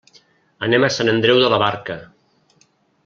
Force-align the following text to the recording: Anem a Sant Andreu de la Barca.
Anem 0.67 0.85
a 0.87 0.89
Sant 0.95 1.13
Andreu 1.13 1.43
de 1.43 1.51
la 1.55 1.59
Barca. 1.65 1.99